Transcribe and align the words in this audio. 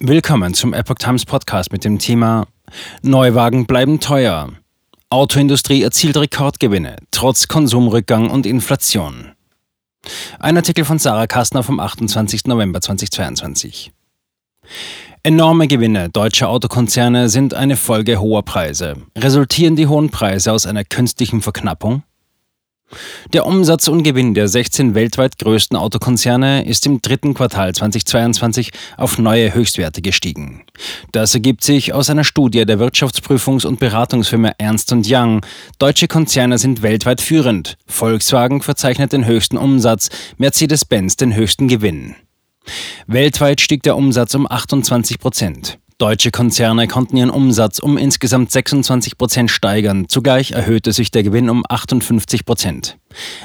Willkommen 0.00 0.52
zum 0.52 0.74
Epoch 0.74 0.96
Times 0.96 1.24
Podcast 1.24 1.72
mit 1.72 1.82
dem 1.82 1.98
Thema 1.98 2.46
Neuwagen 3.00 3.64
bleiben 3.64 3.98
teuer. 3.98 4.50
Autoindustrie 5.08 5.82
erzielt 5.82 6.18
Rekordgewinne 6.18 6.96
trotz 7.10 7.48
Konsumrückgang 7.48 8.28
und 8.28 8.44
Inflation. 8.44 9.32
Ein 10.38 10.58
Artikel 10.58 10.84
von 10.84 10.98
Sarah 10.98 11.26
Kastner 11.26 11.62
vom 11.62 11.80
28. 11.80 12.44
November 12.44 12.82
2022. 12.82 13.90
Enorme 15.22 15.66
Gewinne 15.66 16.10
deutscher 16.10 16.50
Autokonzerne 16.50 17.30
sind 17.30 17.54
eine 17.54 17.78
Folge 17.78 18.20
hoher 18.20 18.42
Preise. 18.42 18.96
Resultieren 19.16 19.76
die 19.76 19.86
hohen 19.86 20.10
Preise 20.10 20.52
aus 20.52 20.66
einer 20.66 20.84
künstlichen 20.84 21.40
Verknappung? 21.40 22.02
Der 23.32 23.46
Umsatz 23.46 23.88
und 23.88 24.02
Gewinn 24.04 24.34
der 24.34 24.48
16 24.48 24.94
weltweit 24.94 25.38
größten 25.38 25.76
Autokonzerne 25.76 26.64
ist 26.64 26.86
im 26.86 27.02
dritten 27.02 27.34
Quartal 27.34 27.74
2022 27.74 28.70
auf 28.96 29.18
neue 29.18 29.52
Höchstwerte 29.52 30.02
gestiegen. 30.02 30.62
Das 31.12 31.34
ergibt 31.34 31.64
sich 31.64 31.92
aus 31.92 32.10
einer 32.10 32.24
Studie 32.24 32.64
der 32.64 32.78
Wirtschaftsprüfungs- 32.78 33.66
und 33.66 33.80
Beratungsfirma 33.80 34.52
Ernst 34.58 34.94
Young. 35.04 35.44
Deutsche 35.78 36.06
Konzerne 36.06 36.58
sind 36.58 36.82
weltweit 36.82 37.20
führend. 37.20 37.76
Volkswagen 37.86 38.62
verzeichnet 38.62 39.12
den 39.12 39.26
höchsten 39.26 39.56
Umsatz, 39.56 40.08
Mercedes-Benz 40.38 41.16
den 41.16 41.34
höchsten 41.34 41.68
Gewinn. 41.68 42.14
Weltweit 43.06 43.60
stieg 43.60 43.82
der 43.82 43.96
Umsatz 43.96 44.34
um 44.34 44.50
28 44.50 45.18
Prozent. 45.18 45.78
Deutsche 45.98 46.30
Konzerne 46.30 46.88
konnten 46.88 47.16
ihren 47.16 47.30
Umsatz 47.30 47.78
um 47.78 47.96
insgesamt 47.96 48.52
26 48.52 49.16
Prozent 49.16 49.50
steigern. 49.50 50.04
Zugleich 50.08 50.50
erhöhte 50.50 50.92
sich 50.92 51.10
der 51.10 51.22
Gewinn 51.22 51.48
um 51.48 51.64
58 51.66 52.44
Prozent. 52.44 52.98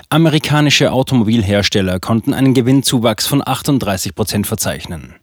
Amerikanische 0.09 0.91
Automobilhersteller 0.91 2.01
konnten 2.01 2.33
einen 2.33 2.53
Gewinnzuwachs 2.53 3.25
von 3.25 3.41
38 3.45 4.15
Prozent 4.15 4.47
verzeichnen. 4.47 5.15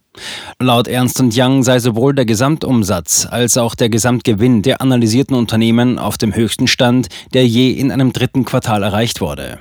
Laut 0.59 0.87
Ernst 0.87 1.21
Young 1.21 1.61
sei 1.61 1.77
sowohl 1.77 2.15
der 2.15 2.25
Gesamtumsatz 2.25 3.27
als 3.29 3.57
auch 3.57 3.75
der 3.75 3.89
Gesamtgewinn 3.89 4.63
der 4.63 4.81
analysierten 4.81 5.35
Unternehmen 5.35 5.99
auf 5.99 6.17
dem 6.17 6.33
höchsten 6.33 6.65
Stand, 6.65 7.09
der 7.35 7.47
je 7.47 7.69
in 7.69 7.91
einem 7.91 8.11
dritten 8.11 8.43
Quartal 8.43 8.81
erreicht 8.81 9.21
wurde. 9.21 9.59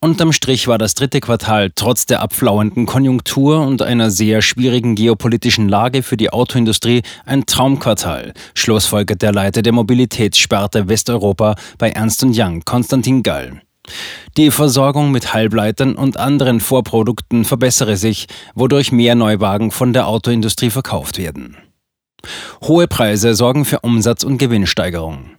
Unterm 0.00 0.32
Strich 0.32 0.68
war 0.68 0.78
das 0.78 0.94
dritte 0.94 1.20
Quartal 1.20 1.70
trotz 1.74 2.06
der 2.06 2.20
abflauenden 2.20 2.86
Konjunktur 2.86 3.60
und 3.60 3.82
einer 3.82 4.10
sehr 4.10 4.42
schwierigen 4.42 4.94
geopolitischen 4.94 5.68
Lage 5.68 6.02
für 6.02 6.16
die 6.16 6.30
Autoindustrie 6.30 7.02
ein 7.26 7.46
Traumquartal, 7.46 8.32
schlussfolgert 8.54 9.22
der 9.22 9.32
Leiter 9.32 9.62
der 9.62 9.72
Mobilitätssparte 9.72 10.88
Westeuropa 10.88 11.56
bei 11.76 11.90
Ernst 11.90 12.24
Young, 12.24 12.64
Konstantin 12.64 13.22
Gall. 13.22 13.60
Die 14.36 14.50
Versorgung 14.50 15.10
mit 15.10 15.32
Halbleitern 15.32 15.94
und 15.94 16.18
anderen 16.18 16.60
Vorprodukten 16.60 17.44
verbessere 17.44 17.96
sich, 17.96 18.26
wodurch 18.54 18.92
mehr 18.92 19.14
Neuwagen 19.14 19.70
von 19.70 19.92
der 19.92 20.06
Autoindustrie 20.06 20.70
verkauft 20.70 21.18
werden. 21.18 21.56
Hohe 22.62 22.86
Preise 22.86 23.34
sorgen 23.34 23.64
für 23.64 23.80
Umsatz- 23.80 24.24
und 24.24 24.38
Gewinnsteigerung. 24.38 25.37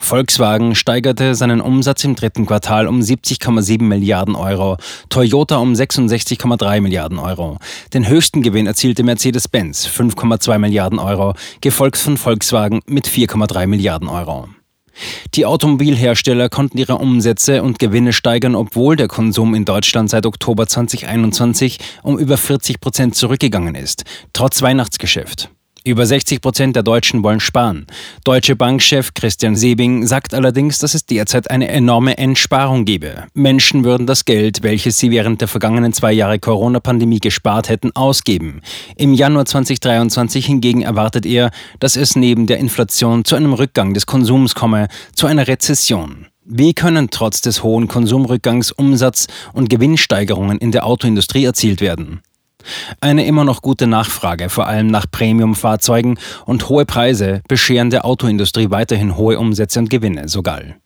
Volkswagen 0.00 0.74
steigerte 0.74 1.34
seinen 1.34 1.60
Umsatz 1.60 2.02
im 2.02 2.16
dritten 2.16 2.46
Quartal 2.46 2.88
um 2.88 3.00
70,7 3.00 3.82
Milliarden 3.82 4.34
Euro, 4.34 4.76
Toyota 5.08 5.58
um 5.58 5.74
66,3 5.74 6.80
Milliarden 6.80 7.18
Euro. 7.18 7.58
Den 7.94 8.08
höchsten 8.08 8.42
Gewinn 8.42 8.66
erzielte 8.66 9.04
Mercedes-Benz 9.04 9.86
5,2 9.86 10.58
Milliarden 10.58 10.98
Euro, 10.98 11.34
gefolgt 11.60 11.98
von 11.98 12.16
Volkswagen 12.16 12.80
mit 12.86 13.06
4,3 13.06 13.66
Milliarden 13.68 14.08
Euro. 14.08 14.48
Die 15.34 15.46
Automobilhersteller 15.46 16.48
konnten 16.48 16.78
ihre 16.78 16.96
Umsätze 16.96 17.62
und 17.62 17.78
Gewinne 17.78 18.12
steigern, 18.12 18.54
obwohl 18.54 18.96
der 18.96 19.06
Konsum 19.06 19.54
in 19.54 19.64
Deutschland 19.64 20.10
seit 20.10 20.26
Oktober 20.26 20.66
2021 20.66 21.78
um 22.02 22.18
über 22.18 22.36
40 22.36 22.80
Prozent 22.80 23.14
zurückgegangen 23.14 23.74
ist, 23.74 24.04
trotz 24.32 24.60
Weihnachtsgeschäft. 24.62 25.50
Über 25.82 26.04
60 26.04 26.42
Prozent 26.42 26.76
der 26.76 26.82
Deutschen 26.82 27.22
wollen 27.22 27.40
sparen. 27.40 27.86
Deutsche 28.24 28.54
Bankchef 28.54 29.14
Christian 29.14 29.56
Sebing 29.56 30.06
sagt 30.06 30.34
allerdings, 30.34 30.78
dass 30.78 30.92
es 30.92 31.06
derzeit 31.06 31.50
eine 31.50 31.68
enorme 31.68 32.18
Entsparung 32.18 32.84
gebe. 32.84 33.24
Menschen 33.32 33.82
würden 33.82 34.06
das 34.06 34.26
Geld, 34.26 34.62
welches 34.62 34.98
sie 34.98 35.10
während 35.10 35.40
der 35.40 35.48
vergangenen 35.48 35.94
zwei 35.94 36.12
Jahre 36.12 36.38
Corona-Pandemie 36.38 37.20
gespart 37.20 37.70
hätten, 37.70 37.92
ausgeben. 37.94 38.60
Im 38.96 39.14
Januar 39.14 39.46
2023 39.46 40.44
hingegen 40.44 40.82
erwartet 40.82 41.24
er, 41.24 41.50
dass 41.78 41.96
es 41.96 42.14
neben 42.14 42.46
der 42.46 42.58
Inflation 42.58 43.24
zu 43.24 43.34
einem 43.34 43.54
Rückgang 43.54 43.94
des 43.94 44.04
Konsums 44.04 44.54
komme, 44.54 44.88
zu 45.14 45.26
einer 45.26 45.48
Rezession. 45.48 46.26
Wie 46.44 46.74
können 46.74 47.08
trotz 47.10 47.40
des 47.40 47.62
hohen 47.62 47.88
Konsumrückgangs 47.88 48.72
Umsatz- 48.72 49.28
und 49.54 49.70
Gewinnsteigerungen 49.70 50.58
in 50.58 50.72
der 50.72 50.84
Autoindustrie 50.84 51.44
erzielt 51.44 51.80
werden? 51.80 52.20
Eine 53.00 53.26
immer 53.26 53.44
noch 53.44 53.62
gute 53.62 53.86
Nachfrage, 53.86 54.48
vor 54.48 54.66
allem 54.66 54.86
nach 54.88 55.06
Premium-Fahrzeugen 55.10 56.18
und 56.46 56.68
hohe 56.68 56.84
Preise 56.84 57.42
bescheren 57.48 57.90
der 57.90 58.04
Autoindustrie 58.04 58.70
weiterhin 58.70 59.16
hohe 59.16 59.38
Umsätze 59.38 59.78
und 59.78 59.90
Gewinne, 59.90 60.28
so 60.28 60.42
Gall. 60.42 60.76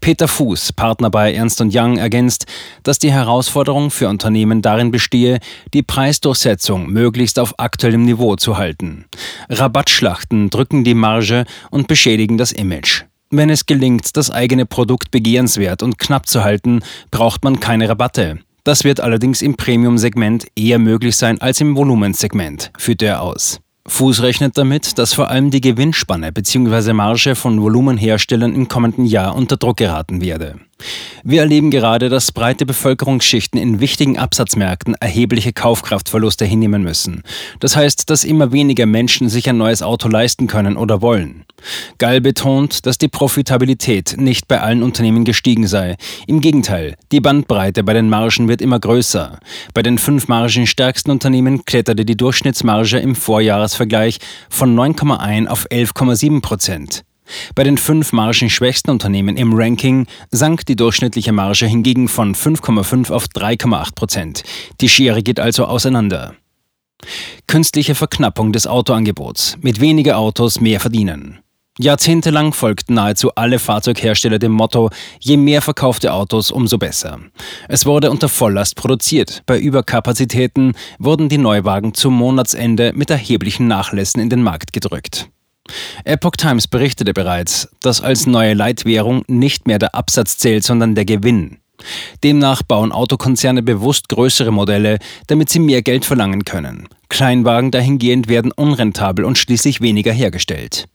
Peter 0.00 0.28
Fuß, 0.28 0.72
Partner 0.72 1.10
bei 1.10 1.34
Ernst 1.34 1.60
Young, 1.60 1.98
ergänzt, 1.98 2.46
dass 2.82 2.98
die 2.98 3.12
Herausforderung 3.12 3.90
für 3.90 4.08
Unternehmen 4.08 4.62
darin 4.62 4.90
bestehe, 4.90 5.38
die 5.74 5.82
Preisdurchsetzung 5.82 6.88
möglichst 6.88 7.38
auf 7.38 7.58
aktuellem 7.58 8.04
Niveau 8.04 8.36
zu 8.36 8.56
halten. 8.56 9.04
Rabattschlachten 9.48 10.50
drücken 10.50 10.84
die 10.84 10.94
Marge 10.94 11.44
und 11.70 11.88
beschädigen 11.88 12.38
das 12.38 12.52
Image. 12.52 13.04
Wenn 13.30 13.50
es 13.50 13.66
gelingt, 13.66 14.16
das 14.16 14.30
eigene 14.30 14.66
Produkt 14.66 15.10
begehrenswert 15.12 15.82
und 15.82 15.98
knapp 15.98 16.26
zu 16.26 16.42
halten, 16.42 16.80
braucht 17.10 17.44
man 17.44 17.60
keine 17.60 17.88
Rabatte. 17.88 18.40
Das 18.64 18.84
wird 18.84 19.00
allerdings 19.00 19.42
im 19.42 19.56
Premium-Segment 19.56 20.46
eher 20.54 20.78
möglich 20.78 21.16
sein 21.16 21.40
als 21.40 21.60
im 21.60 21.76
Volumensegment, 21.76 22.70
führt 22.78 23.02
er 23.02 23.22
aus. 23.22 23.60
Fuß 23.86 24.22
rechnet 24.22 24.56
damit, 24.58 24.98
dass 24.98 25.14
vor 25.14 25.30
allem 25.30 25.50
die 25.50 25.60
Gewinnspanne 25.60 26.32
bzw. 26.32 26.92
Marge 26.92 27.34
von 27.34 27.60
Volumenherstellern 27.60 28.54
im 28.54 28.68
kommenden 28.68 29.06
Jahr 29.06 29.34
unter 29.34 29.56
Druck 29.56 29.78
geraten 29.78 30.20
werde. 30.20 30.56
Wir 31.22 31.40
erleben 31.40 31.70
gerade, 31.70 32.08
dass 32.08 32.32
breite 32.32 32.66
Bevölkerungsschichten 32.66 33.60
in 33.60 33.80
wichtigen 33.80 34.18
Absatzmärkten 34.18 34.94
erhebliche 34.94 35.52
Kaufkraftverluste 35.52 36.44
hinnehmen 36.44 36.82
müssen. 36.82 37.22
Das 37.60 37.76
heißt, 37.76 38.10
dass 38.10 38.24
immer 38.24 38.52
weniger 38.52 38.86
Menschen 38.86 39.28
sich 39.28 39.48
ein 39.48 39.58
neues 39.58 39.82
Auto 39.82 40.08
leisten 40.08 40.46
können 40.46 40.76
oder 40.76 41.02
wollen. 41.02 41.44
Gall 41.98 42.20
betont, 42.20 42.86
dass 42.86 42.98
die 42.98 43.08
Profitabilität 43.08 44.16
nicht 44.18 44.48
bei 44.48 44.60
allen 44.60 44.82
Unternehmen 44.82 45.24
gestiegen 45.24 45.66
sei. 45.66 45.96
Im 46.26 46.40
Gegenteil, 46.40 46.96
die 47.12 47.20
Bandbreite 47.20 47.84
bei 47.84 47.92
den 47.92 48.08
Margen 48.08 48.48
wird 48.48 48.62
immer 48.62 48.78
größer. 48.78 49.38
Bei 49.74 49.82
den 49.82 49.98
fünf 49.98 50.28
margenstärksten 50.28 51.10
Unternehmen 51.10 51.64
kletterte 51.64 52.04
die 52.04 52.16
Durchschnittsmarge 52.16 52.98
im 52.98 53.14
Vorjahresvergleich 53.14 54.18
von 54.48 54.74
9,1 54.74 55.46
auf 55.48 55.66
11,7 55.70 56.40
Prozent. 56.40 57.04
Bei 57.54 57.64
den 57.64 57.78
fünf 57.78 58.12
margenschwächsten 58.12 58.90
Unternehmen 58.90 59.36
im 59.36 59.52
Ranking 59.54 60.06
sank 60.30 60.66
die 60.66 60.76
durchschnittliche 60.76 61.32
Marge 61.32 61.66
hingegen 61.66 62.08
von 62.08 62.34
5,5 62.34 63.10
auf 63.10 63.26
3,8 63.26 63.94
Prozent. 63.94 64.42
Die 64.80 64.88
Schere 64.88 65.22
geht 65.22 65.40
also 65.40 65.66
auseinander. 65.66 66.34
Künstliche 67.46 67.94
Verknappung 67.94 68.52
des 68.52 68.66
Autoangebots. 68.66 69.56
Mit 69.60 69.80
weniger 69.80 70.18
Autos 70.18 70.60
mehr 70.60 70.80
verdienen. 70.80 71.38
Jahrzehntelang 71.78 72.52
folgten 72.52 72.94
nahezu 72.94 73.34
alle 73.36 73.58
Fahrzeughersteller 73.58 74.38
dem 74.38 74.52
Motto, 74.52 74.90
je 75.18 75.38
mehr 75.38 75.62
verkaufte 75.62 76.12
Autos, 76.12 76.50
umso 76.50 76.76
besser. 76.76 77.20
Es 77.68 77.86
wurde 77.86 78.10
unter 78.10 78.28
Volllast 78.28 78.76
produziert. 78.76 79.42
Bei 79.46 79.58
Überkapazitäten 79.58 80.74
wurden 80.98 81.30
die 81.30 81.38
Neuwagen 81.38 81.94
zum 81.94 82.14
Monatsende 82.14 82.92
mit 82.94 83.08
erheblichen 83.08 83.66
Nachlässen 83.66 84.20
in 84.20 84.28
den 84.28 84.42
Markt 84.42 84.74
gedrückt. 84.74 85.30
Epoch 86.04 86.36
Times 86.36 86.66
berichtete 86.66 87.12
bereits, 87.12 87.68
dass 87.80 88.00
als 88.00 88.26
neue 88.26 88.54
Leitwährung 88.54 89.24
nicht 89.26 89.66
mehr 89.66 89.78
der 89.78 89.94
Absatz 89.94 90.38
zählt, 90.38 90.64
sondern 90.64 90.94
der 90.94 91.04
Gewinn. 91.04 91.58
Demnach 92.22 92.62
bauen 92.62 92.92
Autokonzerne 92.92 93.62
bewusst 93.62 94.08
größere 94.08 94.52
Modelle, 94.52 94.98
damit 95.26 95.48
sie 95.48 95.60
mehr 95.60 95.82
Geld 95.82 96.04
verlangen 96.04 96.44
können. 96.44 96.88
Kleinwagen 97.08 97.70
dahingehend 97.70 98.28
werden 98.28 98.52
unrentabel 98.52 99.24
und 99.24 99.38
schließlich 99.38 99.80
weniger 99.80 100.12
hergestellt. 100.12 100.86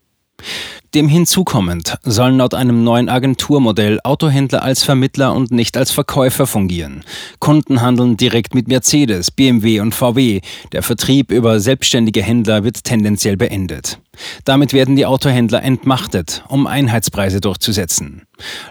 Dem 0.95 1.09
hinzukommend 1.09 1.97
sollen 2.03 2.37
laut 2.37 2.53
einem 2.53 2.85
neuen 2.85 3.09
Agenturmodell 3.09 3.99
Autohändler 4.05 4.63
als 4.63 4.83
Vermittler 4.83 5.33
und 5.33 5.51
nicht 5.51 5.75
als 5.75 5.91
Verkäufer 5.91 6.47
fungieren. 6.47 7.03
Kunden 7.39 7.81
handeln 7.81 8.15
direkt 8.15 8.55
mit 8.55 8.69
Mercedes, 8.69 9.29
BMW 9.29 9.81
und 9.81 9.93
VW. 9.93 10.39
Der 10.71 10.83
Vertrieb 10.83 11.31
über 11.31 11.59
selbstständige 11.59 12.23
Händler 12.23 12.63
wird 12.63 12.85
tendenziell 12.85 13.35
beendet. 13.35 13.99
Damit 14.45 14.71
werden 14.71 14.95
die 14.95 15.05
Autohändler 15.05 15.63
entmachtet, 15.63 16.45
um 16.47 16.65
Einheitspreise 16.65 17.41
durchzusetzen. 17.41 18.21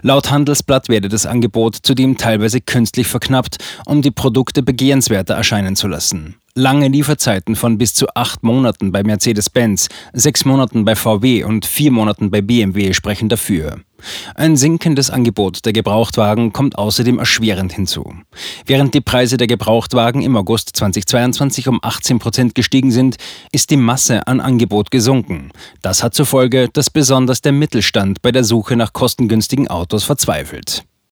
Laut 0.00 0.31
Handelsblatt 0.31 0.88
werde 0.88 1.11
das 1.11 1.26
Angebot 1.26 1.76
zudem 1.82 2.16
teilweise 2.16 2.62
künstlich 2.62 3.06
verknappt, 3.06 3.58
um 3.84 4.00
die 4.00 4.11
Produkte 4.11 4.62
begehrenswerter 4.62 5.34
erscheinen 5.34 5.76
zu 5.76 5.88
lassen. 5.88 6.37
Lange 6.56 6.86
Lieferzeiten 6.86 7.56
von 7.56 7.78
bis 7.78 7.94
zu 7.94 8.06
acht 8.14 8.44
Monaten 8.44 8.92
bei 8.92 9.02
Mercedes-Benz, 9.02 9.88
sechs 10.12 10.44
Monaten 10.44 10.84
bei 10.84 10.94
VW 10.94 11.42
und 11.42 11.66
vier 11.66 11.90
Monaten 11.90 12.30
bei 12.30 12.42
BMW 12.42 12.92
sprechen 12.92 13.28
dafür. 13.28 13.80
Ein 14.36 14.56
sinkendes 14.56 15.10
Angebot 15.10 15.64
der 15.64 15.72
Gebrauchtwagen 15.72 16.52
kommt 16.52 16.78
außerdem 16.78 17.18
erschwerend 17.18 17.72
hinzu. 17.72 18.14
Während 18.66 18.94
die 18.94 19.00
Preise 19.00 19.36
der 19.36 19.48
Gebrauchtwagen 19.48 20.22
im 20.22 20.36
August 20.36 20.76
2022 20.76 21.66
um 21.66 21.80
18 21.82 22.20
Prozent 22.20 22.54
gestiegen 22.54 22.92
sind, 22.92 23.16
ist 23.50 23.70
die 23.70 23.76
Masse 23.76 24.28
an 24.28 24.38
Angebot 24.38 24.92
gesunken. 24.92 25.50
Das 25.82 26.04
hat 26.04 26.14
zur 26.14 26.26
Folge, 26.26 26.68
dass 26.72 26.88
besonders 26.88 27.40
der 27.40 27.50
Mittelstand 27.50 28.22
bei 28.22 28.30
der 28.30 28.44
Suche 28.44 28.76
nach 28.76 28.92
kostengünstigen 28.92 29.66
Autos 29.66 30.04
verzweifelt. 30.04 30.84